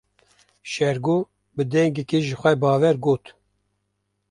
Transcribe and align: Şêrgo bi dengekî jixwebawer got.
Şêrgo 0.71 1.17
bi 1.55 1.63
dengekî 1.71 2.19
jixwebawer 2.27 2.95
got. 3.03 3.23